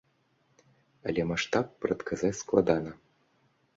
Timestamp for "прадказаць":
1.85-2.35